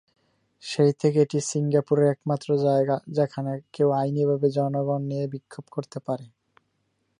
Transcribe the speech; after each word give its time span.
সেই 0.63 0.91
থেকে, 0.93 1.19
এটি 1.21 1.39
সিঙ্গাপুরে 1.49 2.03
একমাত্র 2.09 2.49
জায়গা 2.65 2.95
যেখানে 3.17 3.51
কেউ 3.73 3.89
আইনিভাবে 4.01 4.47
জনগণ 4.57 5.01
নিয়ে 5.03 5.25
বিক্ষোভ 5.33 5.65
করতে 5.71 5.97
পারে। 5.99 6.25